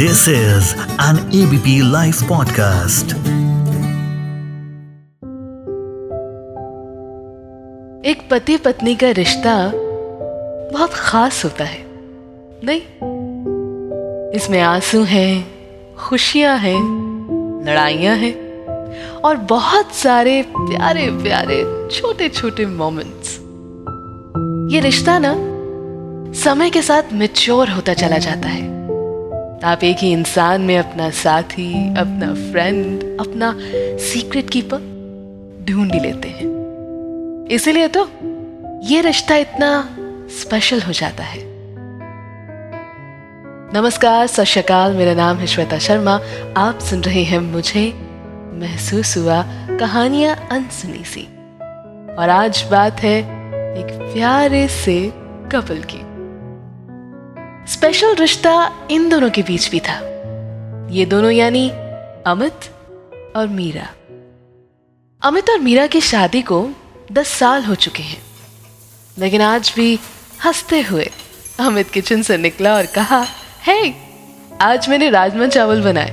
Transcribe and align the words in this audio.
This 0.00 0.28
is 0.28 0.64
an 1.00 1.16
ABP 1.18 1.82
Life 1.82 2.22
podcast. 2.22 3.12
एक 8.06 8.28
पति 8.30 8.56
पत्नी 8.56 8.94
का 8.94 9.10
रिश्ता 9.10 9.72
बहुत 10.72 10.90
खास 10.92 11.44
होता 11.44 11.64
है। 11.64 11.86
नहीं? 12.64 12.82
इसमें 14.30 14.60
आँसू 14.60 15.02
हैं, 15.02 15.50
खुशियाँ 15.96 16.58
हैं, 16.58 16.80
लड़ाइयाँ 17.66 18.16
हैं 18.16 18.34
और 19.20 19.36
बहुत 19.36 19.92
सारे 19.92 20.42
प्यारे 20.42 21.06
प्यारे 21.10 21.88
छोटे 21.88 22.28
छोटे 22.28 22.66
मोमेंट्स 22.66 23.38
ये 24.74 24.80
रिश्ता 24.80 25.18
ना, 25.18 25.34
समय 26.32 26.70
के 26.70 26.82
साथ 26.82 27.02
मेच्योर 27.12 27.70
होता 27.70 27.94
चला 27.94 28.18
जाता 28.18 28.48
है। 28.48 28.79
आप 29.64 29.84
एक 29.84 29.96
ही 29.98 30.12
इंसान 30.12 30.60
में 30.60 30.78
अपना 30.78 31.10
साथी, 31.10 31.88
अपना 31.88 32.52
फ्रेंड 32.52 33.02
अपना 33.20 33.56
सीक्रेट 33.98 34.50
कीपर 34.50 34.76
ढूंढ 35.70 35.94
ही 35.94 36.00
लेते 36.00 36.28
हैं। 36.28 37.46
इसीलिए 37.46 37.88
तो 37.88 38.10
ये 38.82 39.00
रिश्ता 39.00 39.36
इतना 39.36 39.96
स्पेशल 40.40 40.80
हो 40.80 40.92
जाता 40.92 41.24
है। 41.24 41.40
नमस्कार, 43.74 44.26
सत 44.26 44.70
मेरा 44.70 45.14
नाम 45.14 45.36
है 45.36 45.46
श्वेता 45.46 45.78
शर्मा। 45.78 46.20
आप 46.56 46.78
सुन 46.78 47.00
रहे 47.00 47.22
हैं 47.22 47.38
मुझे 47.38 47.92
महसूस 48.52 49.16
हुआ 49.16 49.42
कहानियाँ 49.78 50.48
अनसुनी 50.50 51.04
सी। 51.04 51.24
और 52.14 52.28
आज 52.30 52.68
बात 52.70 53.00
है 53.00 53.18
एक 53.78 54.12
प्यारे 54.14 54.68
से 54.68 55.12
कपल 55.52 55.82
की। 55.90 56.09
स्पेशल 57.68 58.14
रिश्ता 58.14 58.52
इन 58.90 59.08
दोनों 59.08 59.30
के 59.30 59.42
बीच 59.42 59.70
भी 59.70 59.80
था। 59.80 59.94
ये 60.90 61.04
दोनों 61.06 61.30
यानी 61.30 61.70
अमित 62.26 62.64
और 63.36 63.48
मीरा। 63.48 63.88
अमित 65.22 65.50
और 65.50 65.58
मीरा 65.58 65.86
की 65.86 66.00
शादी 66.00 66.42
को 66.42 66.68
दस 67.12 67.28
साल 67.28 67.64
हो 67.64 67.74
चुके 67.74 68.02
हैं 68.02 68.22
लेकिन 69.18 69.42
आज 69.42 69.72
भी 69.76 69.98
हँसते 70.44 70.80
हुए 70.80 71.10
अमित 71.60 71.90
किचन 71.90 72.22
से 72.22 72.36
निकला 72.36 72.74
और 72.74 72.86
कहा 72.86 73.24
हे 73.66 73.80
hey, 73.82 73.92
आज 74.62 74.88
मैंने 74.88 75.10
राजमा 75.10 75.46
चावल 75.46 75.82
बनाए। 75.82 76.10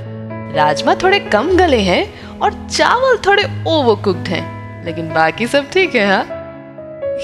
राजमा 0.55 0.95
थोड़े 0.95 1.19
कम 1.19 1.57
गले 1.57 1.81
हैं 1.81 2.39
और 2.39 2.67
चावल 2.67 3.17
थोड़े 3.17 3.43
ओवर 3.67 4.01
कुक्ड 4.03 4.27
हैं 4.27 4.85
लेकिन 4.85 5.13
बाकी 5.13 5.47
सब 5.47 5.69
ठीक 5.69 5.95
है 5.95 6.07
हाँ? 6.07 6.23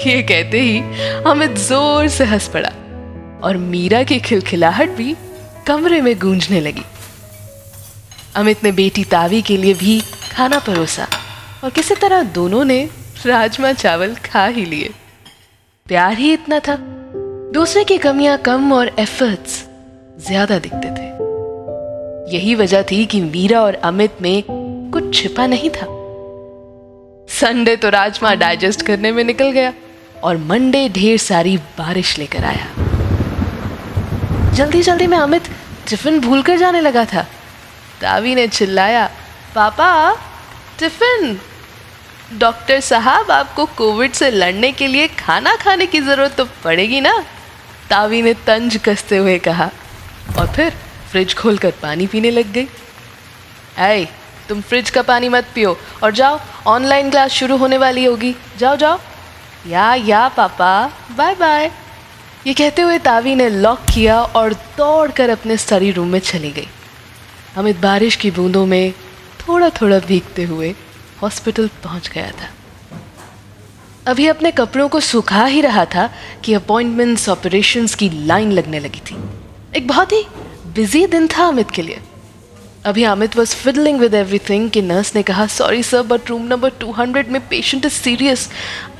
ये 0.06 0.22
कहते 0.22 0.60
ही 0.60 0.80
अमित 1.26 1.50
ज़ोर 1.50 2.08
से 2.08 2.24
हंस 2.24 2.48
पड़ा। 2.48 2.70
और 3.44 3.56
मीरा 3.56 4.02
की 4.02 4.18
खिलखिलाहट 4.20 4.90
भी 4.90 5.14
कमरे 5.66 6.00
में 6.00 6.18
गूंजने 6.18 6.60
लगी। 6.60 6.84
अमित 8.36 8.64
ने 8.64 8.72
बेटी 8.72 9.04
तावी 9.04 9.40
के 9.42 9.56
लिए 9.56 9.74
भी 9.74 10.00
खाना 10.32 10.58
परोसा 10.58 11.06
और 11.64 11.70
किसी 11.70 11.94
तरह 11.94 12.22
दोनों 12.32 12.64
ने 12.64 12.82
राजमा 13.26 13.72
चावल 13.72 14.14
खा 14.24 14.46
ही 14.46 14.64
लिए। 14.64 14.90
प्यार 15.86 16.16
ही 16.18 16.32
इतना 16.32 16.58
था। 16.58 16.76
दूसरे 17.54 17.84
की 17.84 17.98
कमियाँ 17.98 18.36
कम 18.38 18.72
और 18.72 18.90
एफर्ट्स 18.98 19.64
ज़्यादा 20.26 20.58
दिखते 20.58 20.88
थे। 20.90 21.12
यही 22.36 22.54
वजह 22.54 22.82
थी 22.82 23.04
कि 23.06 23.20
मीरा 23.20 23.60
और 23.62 23.74
अमित 23.84 24.22
में 24.22 24.42
कुछ 24.48 25.14
छिपा 25.14 25.46
नहीं 25.46 25.70
था। 25.70 25.86
संडे 27.30 27.76
तो 27.76 27.88
राजमा 27.90 28.34
डाइजेस्ट 28.34 28.82
करने 28.82 29.12
में 29.12 29.22
निकल 29.24 29.50
गया 29.50 29.72
और 30.24 30.36
मंडे 30.36 30.88
ढेर 30.88 31.18
सारी 31.18 31.56
बारिश 31.78 32.18
लेकर 32.18 32.44
आया। 32.44 32.83
जल्दी 34.54 34.82
जल्दी 34.82 35.06
में 35.06 35.18
अमित 35.18 35.42
टिफ़िन 35.88 36.20
भूल 36.20 36.42
कर 36.42 36.56
जाने 36.56 36.80
लगा 36.80 37.04
था। 37.04 37.22
तावी 38.00 38.34
ने 38.34 38.48
चिल्लाया, 38.48 39.10
पापा, 39.54 40.14
टिफ़िन? 40.78 41.40
डॉक्टर 42.32 42.80
साहब, 42.80 43.30
आपको 43.30 43.66
कोविड 43.66 44.12
से 44.12 44.30
लड़ने 44.30 44.72
के 44.72 44.86
लिए 44.86 45.08
खाना 45.08 45.56
खाने 45.56 45.86
की 45.86 46.00
ज़रूरत 46.00 46.34
तो 46.36 46.44
पड़ेगी 46.44 47.00
ना? 47.00 47.24
तावी 47.90 48.22
ने 48.22 48.34
तंज 48.34 48.80
कसते 48.84 49.16
हुए 49.16 49.38
कहा 49.38 49.70
और 50.38 50.46
फिर 50.46 50.72
फ्रिज 51.10 51.34
खोलकर 51.34 51.70
पानी 51.70 52.06
पीने 52.06 52.30
लग 52.30 52.52
गई। 52.52 52.66
ऐ, 53.78 54.04
तुम 54.48 54.60
फ्रिज 54.60 54.90
का 54.90 55.02
पानी 55.02 55.28
मत 55.28 55.46
पियो 55.54 55.78
और 56.02 56.10
जाओ, 56.10 56.40
ऑनलाइन 56.66 57.10
क्लास 57.10 57.30
शुरू 57.30 57.56
होने 57.56 57.78
वाली 57.78 58.04
होगी। 58.04 58.36
जाओ 58.58 58.76
जाओ। 58.76 59.00
या 59.66 59.94
या, 59.94 60.28
पापा। 60.28 60.92
Bye 61.16 61.34
bye. 61.34 61.72
ये 62.46 62.52
कहते 62.54 62.82
हुए 62.82 62.98
तावी 62.98 63.34
ने 63.34 63.48
लॉक 63.48 63.84
किया 63.94 64.20
और 64.20 64.54
दौड़कर 64.78 65.30
अपने 65.30 65.56
स्टडी 65.56 65.90
रूम 65.90 66.08
में 66.08 66.18
चली 66.18 66.50
गई। 66.52 66.66
अमित 67.56 67.78
बारिश 67.80 68.16
की 68.16 68.30
बूंदों 68.30 68.64
में 68.66 68.92
थोड़ा 69.40 69.68
थोड़ा 69.70 69.98
भीगते 69.98 70.42
हुए 70.44 70.74
हॉस्पिटल 71.22 71.68
पहुँच 71.84 72.08
गया 72.08 72.30
था। 72.30 72.48
अभी 74.06 74.26
अपने 74.26 74.50
कपड़ों 74.50 74.88
को 74.88 75.00
सुखा 75.00 75.44
ही 75.44 75.60
रहा 75.60 75.84
था 75.84 76.08
कि 76.44 76.54
अपॉइंटमेंट्स, 76.54 77.28
ऑपरेशंस 77.28 77.94
की 77.94 78.10
लाइन 78.26 78.52
लगने 78.52 78.80
लगी 78.80 79.00
थी। 79.00 79.16
एक 79.76 79.88
बहुत 79.88 80.12
ही 80.12 80.24
बिज़ी 80.74 81.06
दिन 81.06 81.28
था 81.28 81.46
अमित 81.46 81.70
के 81.70 81.82
लिए। 81.82 82.00
अभी 82.84 83.04
Amit 83.04 83.36
was 83.36 83.54
fiddling 83.56 84.00
with 84.00 84.14
everything 84.14 84.70
कि 84.70 84.82
नर्स 84.82 85.14
ने 85.16 85.22
कहा 85.22 85.46
sorry 85.46 85.82
sir 85.82 86.02
but 86.02 86.30
room 86.30 86.42
number 86.46 86.72
200 86.80 87.28
में 87.28 87.46
patient 87.48 87.84
is 87.84 87.92
serious 87.92 88.48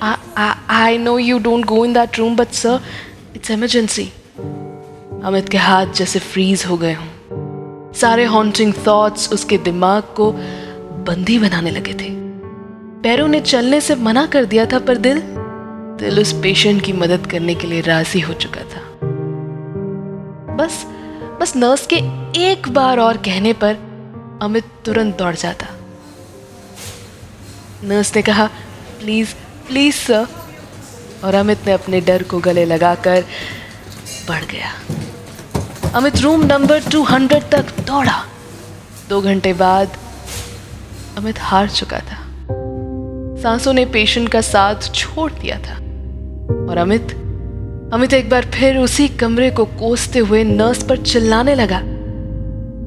I 0.02 0.98
know 0.98 1.18
you 1.18 1.38
don't 1.38 1.64
go 1.64 1.84
in 1.84 1.92
that 1.92 2.18
room 2.18 2.36
but 2.36 2.52
sir 2.52 2.80
it's 3.44 3.50
emergency 3.50 4.04
Amit 5.24 5.48
के 5.48 5.58
हाथ 5.58 5.86
जैसे 5.86 6.18
फ्रीज 6.18 6.64
हो 6.64 6.76
गए 6.76 6.92
हों। 6.92 7.92
सारे 7.92 8.24
हॉन्टिंग 8.24 8.72
थॉट्स 8.86 9.32
उसके 9.32 9.58
दिमाग 9.58 10.02
को 10.02 10.30
बंदी 11.08 11.38
बनाने 11.38 11.70
लगे 11.70 11.92
थे। 11.94 12.08
पैरों 13.02 13.26
ने 13.28 13.40
चलने 13.40 13.80
से 13.80 13.94
मना 13.94 14.24
कर 14.26 14.44
दिया 14.44 14.64
था, 14.66 14.78
पर 14.78 14.96
दिल 14.96 15.20
दिल 16.00 16.20
उस 16.20 16.32
पेशेंट 16.32 16.82
की 16.82 16.92
मदद 16.92 17.26
करने 17.26 17.54
के 17.54 17.66
लिए 17.66 17.80
राज़ी 17.80 18.20
हो 18.20 18.34
चुका 18.34 18.60
था। 18.60 18.80
बस 20.56 20.86
बस 21.40 21.52
नर्स 21.56 21.86
के 21.92 21.96
एक 22.44 22.68
बार 22.68 22.98
और 22.98 23.16
कहने 23.16 23.52
पर 23.52 23.74
अमित 24.42 24.64
तुरंत 24.84 25.18
दौड़ 25.18 25.34
जाता। 25.34 25.66
नर्स 27.84 28.16
ने 28.16 28.22
कहा 28.22 28.46
प्लीज़ 29.00 29.34
प्लीज़ 29.68 29.94
सर 29.94 30.26
और 31.24 31.34
अमित 31.34 31.58
ने 31.66 31.72
अपने 31.72 32.00
डर 32.00 32.22
को 32.22 32.38
गले 32.38 32.64
लगाकर 32.64 33.24
बढ़ 34.28 34.44
गया। 34.44 34.72
अमित 35.94 36.16
रूम 36.16 36.44
नंबर 36.46 36.82
200 36.82 37.50
तक 37.50 37.80
दौड़ा। 37.80 38.24
दो 39.08 39.20
घंटे 39.20 39.52
बाद 39.52 39.96
अमित 41.18 41.36
हार 41.38 41.68
चुका 41.68 41.98
था। 41.98 42.18
सांसों 43.42 43.72
ने 43.72 43.84
पेशेंट 43.86 44.28
का 44.28 44.40
साथ 44.40 44.94
छोड़ 44.94 45.32
दिया 45.32 45.58
था। 45.58 45.74
और 46.70 46.78
अमित 46.78 47.12
अमित 47.92 48.12
एक 48.12 48.30
बार 48.30 48.44
फिर 48.44 48.76
उसी 48.76 49.08
कमरे 49.08 49.50
को 49.50 49.64
कोसते 49.64 50.18
हुए 50.18 50.44
नर्स 50.44 50.82
पर 50.82 50.96
चिल्लाने 50.96 51.54
लगा। 51.54 51.80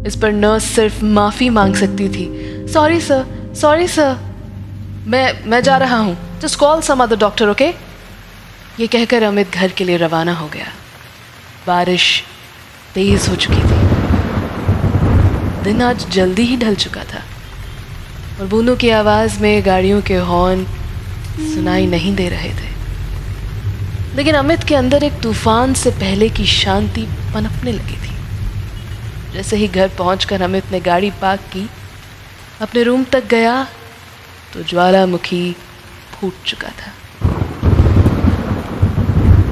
इस 0.07 0.15
पर 0.15 0.31
नर्स 0.31 0.63
सिर्फ़ 0.63 1.05
माफ़ी 1.05 1.49
मांग 1.49 1.75
सकती 1.75 2.09
थी। 2.09 2.27
सॉरी 2.73 3.01
सर 3.01 3.25
सॉरी 3.55 3.87
सर 3.87 4.15
मैं 5.07 5.43
मैं 5.45 5.63
जा 5.63 5.77
रहा 5.77 5.97
हूँ। 5.97 6.39
Just 6.39 6.59
call 6.59 6.81
some 6.81 7.03
other 7.03 7.15
doctor 7.15 7.49
okay 7.49 7.86
ये 8.79 8.87
कहकर 8.87 9.23
अमित 9.23 9.51
घर 9.51 9.71
के 9.71 9.83
लिए 9.83 9.97
रवाना 9.97 10.33
हो 10.33 10.47
गया। 10.47 10.65
बारिश 11.67 12.23
तेज 12.93 13.27
हो 13.29 13.35
चुकी 13.35 13.55
थी। 13.55 13.79
दिन 15.63 15.81
आज 15.81 16.09
जल्दी 16.09 16.41
ही 16.41 16.57
ढल 16.57 16.75
चुका 16.75 17.03
था 17.03 17.23
और 18.39 18.47
बूंदों 18.47 18.75
की 18.75 18.89
आवाज़ 18.89 19.39
में 19.39 19.65
गाड़ियों 19.65 20.01
के 20.01 20.15
हॉर्न 20.15 20.65
सुनाई 21.53 21.85
नहीं 21.85 22.15
दे 22.15 22.29
रहे 22.29 22.49
थे। 22.49 22.69
लेकिन 24.15 24.35
अमित 24.35 24.63
के 24.63 24.75
अंदर 24.75 25.03
एक 25.03 25.19
तूफ़ान 25.21 25.73
से 25.73 25.91
पहले 25.91 26.29
की 26.29 26.45
शांति 26.45 27.07
पनपने 27.33 27.71
लगी 27.71 27.97
थी। 27.97 28.13
जैसे 29.33 29.57
ही 29.57 29.67
घर 29.67 29.89
पहुंचकर 29.89 30.41
अमित 30.41 30.71
ने 30.71 30.79
गाड़ी 30.79 31.11
पार्क 31.11 31.41
की, 31.41 31.69
अपने 32.61 32.83
रूम 32.83 33.03
तक 33.03 33.25
गया 33.25 33.67
तो 34.53 34.63
ज्वालामुखी 34.63 35.55
फूट 36.11 36.33
चुका 36.45 36.69
था। 36.69 36.91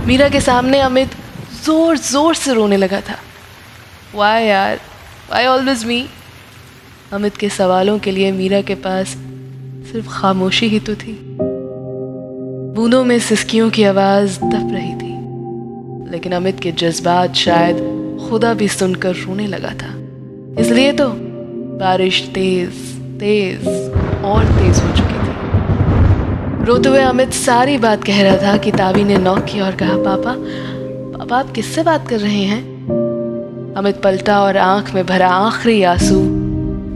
मीरा 0.07 0.29
के 0.29 0.39
सामने 0.41 0.79
अमित 0.79 1.09
ज़ोर 1.65 1.97
ज़ोर 1.97 2.35
से 2.35 2.53
रोने 2.53 2.77
लगा 2.77 2.99
था। 3.01 3.15
वाई 4.15 4.43
यार? 4.43 4.75
वाई 5.31 5.45
ऑलवेज 5.45 5.85
मी 5.85 6.05
अमित 7.13 7.37
के 7.37 7.49
सवालों 7.49 7.99
के 7.99 8.11
लिए 8.11 8.31
मीरा 8.31 8.61
के 8.61 8.75
पास 8.75 9.07
सिर्फ़ 9.91 10.07
खामोशी 10.09 10.67
ही 10.67 10.79
तो 10.79 10.95
थी। 10.95 11.17
बूंदों 12.75 13.03
में 13.03 13.19
सिसकियों 13.19 13.69
की 13.69 13.83
आवाज़ 13.83 14.39
दब 14.39 14.73
रही 14.73 14.93
थी। 14.93 16.11
लेकिन 16.11 16.31
अमित 16.31 16.59
के 16.59 16.71
जज्बात 16.71 17.33
शायद 17.35 17.77
खुदा 18.29 18.53
भी 18.53 18.67
सुनकर 18.67 19.15
रोने 19.15 19.47
लगा 19.47 19.73
था। 19.73 19.91
इसलिए 20.61 20.91
तो 20.91 21.09
बारिश 21.79 22.21
तेज 22.27 22.69
तेज, 23.19 23.67
और 24.25 24.45
तेज 24.45 24.79
हो 24.79 24.95
चुकी 24.97 25.04
रोते 26.65 26.89
हुए 26.89 26.99
अमित 26.99 27.33
सारी 27.33 27.77
बात 27.77 28.03
कह 28.03 28.21
रहा 28.23 28.37
था 28.37 28.57
कि 28.57 28.71
तावी 28.71 29.03
ने 29.03 29.17
नॉक 29.17 29.39
किया 29.39 29.65
और 29.65 29.75
कहा, 29.75 29.95
पापा 29.97 30.33
पापा, 31.15 31.35
आप 31.35 31.51
किससे 31.51 31.83
बात 31.83 32.07
कर 32.07 32.19
रहे 32.19 32.43
हैं? 32.43 33.73
अमित 33.77 34.01
पलटा 34.01 34.41
और 34.41 34.57
आँख 34.57 34.93
में 34.95 35.05
भरा 35.05 35.27
आखिरी 35.27 35.83
आँसू 35.83 36.19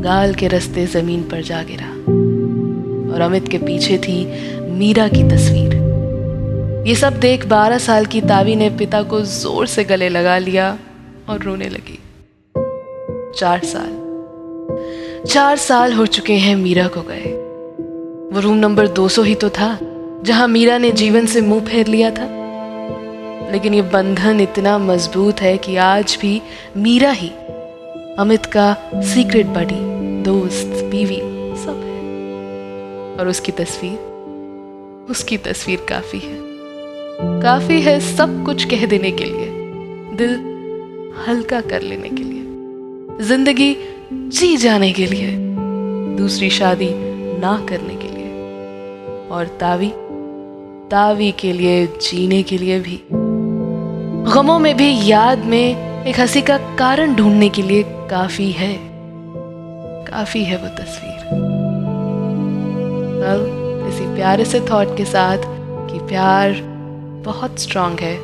गाल 0.03 0.33
के 0.33 0.47
रस्ते 0.47 0.85
ज़मीन 0.85 1.23
पर 1.23 1.41
जा 1.41 1.61
गिरा 1.63 1.89
और 3.13 3.21
अमित 3.21 3.47
के 3.47 3.57
पीछे 3.57 3.97
थी 3.97 4.17
मीरा 4.71 5.07
की 5.07 5.23
तस्वीर। 5.29 5.73
ये 6.87 6.95
सब 6.95 7.19
देख 7.19 7.45
बारह 7.45 7.77
साल 7.77 8.05
की 8.05 8.21
तावी 8.21 8.55
ने 8.55 8.69
पिता 8.69 9.03
को 9.03 9.21
ज़ोर 9.21 9.67
से 9.67 9.83
गले 9.83 10.09
लगा 10.09 10.37
लिया 10.37 10.77
और 11.29 11.43
रोने 11.43 11.69
लगी। 11.69 11.99
चार 13.39 13.61
साल 13.63 13.97
चार 15.27 15.57
साल 15.57 15.93
हो 15.93 16.05
चुके 16.05 16.33
हैं 16.33 16.55
मीरा 16.55 16.87
को 16.87 17.01
गए। 17.01 17.38
वो 18.33 18.39
रूम 18.39 18.57
नंबर 18.57 18.87
200 18.87 19.23
ही 19.23 19.33
तो 19.35 19.49
था, 19.49 19.77
जहाँ 20.23 20.47
मीरा 20.47 20.77
ने 20.77 20.91
जीवन 20.91 21.25
से 21.25 21.41
मुँह 21.41 21.65
फेर 21.65 21.87
लिया 21.87 22.09
था। 22.11 22.25
लेकिन 23.51 23.73
ये 23.73 23.81
बंधन 23.81 24.39
इतना 24.39 24.77
मज़बूत 24.77 25.41
है 25.41 25.57
कि 25.57 25.75
आज 25.75 26.17
भी 26.21 26.41
मीरा 26.77 27.11
ही 27.11 27.29
अमित 28.19 28.45
का 28.45 28.73
सीक्रेट 28.95 29.45
बडी 29.45 29.79
दोस्त, 30.23 30.83
बीवी, 30.91 31.19
सब 31.55 31.81
है। 31.85 33.17
और 33.17 33.27
उसकी 33.27 33.51
तस्वीर 33.51 33.97
उसकी 35.09 35.37
तस्वीर 35.37 35.85
काफ़ी 35.89 36.19
है। 36.19 36.37
काफ़ी 37.41 37.81
है 37.81 37.99
सब 37.99 38.43
कुछ 38.45 38.65
कह 38.65 38.85
देने 38.85 39.11
के 39.11 39.25
लिए, 39.25 39.49
दिल 40.17 40.35
हल्का 41.27 41.61
कर 41.61 41.81
लेने 41.81 42.09
के 42.09 42.23
लिए, 42.23 43.25
ज़िंदगी 43.27 43.75
जी 44.13 44.55
जाने 44.57 44.91
के 44.91 45.05
लिए, 45.05 45.35
दूसरी 46.17 46.49
शादी 46.49 46.89
ना 47.41 47.57
करने 47.69 47.95
और 49.31 49.45
तावी 49.45 49.93
तावी 50.91 51.31
के 51.31 51.53
लिए, 51.53 51.87
जीने 51.87 52.43
के 52.43 52.57
लिए 52.57 52.79
भी। 52.79 53.03
गमों 54.33 54.59
में 54.59 54.77
भी 54.77 55.11
याद 55.11 55.45
में 55.45 55.89
एक 56.05 56.19
हँसी 56.19 56.41
का 56.41 56.57
कारण 56.57 57.15
ढूँढने 57.15 57.49
के 57.49 57.61
लिए 57.61 57.83
काफ़ी 57.87 58.51
है। 58.51 58.79
काफ़ी 60.05 60.43
है 60.43 60.57
वो 60.57 60.67
तस्वीर। 60.67 61.19
अब 63.25 63.69
इसी 63.89 64.15
प्यारे 64.15 64.45
से 64.45 64.59
थॉट 64.59 64.97
के 64.97 65.05
साथ 65.05 65.37
कि 65.91 65.99
प्यार 65.99 66.61
बहुत 67.25 67.59
स्ट्रांग 67.59 67.99
है, 67.99 68.15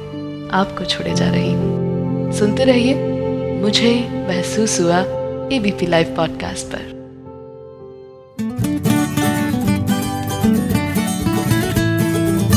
आपको 0.50 0.86
छोड़े 0.86 1.14
जा 1.14 1.30
रही 1.30 1.54
हूँ। 1.54 2.32
सुनते 2.32 2.64
रहिए, 2.64 2.94
मुझे 3.62 4.08
महसूस 4.28 4.82
हुआ 4.82 5.00
एबीपी 5.56 5.86
लाइव 5.86 6.14
पॉडकास्ट 6.18 6.66
पर। 6.68 7.05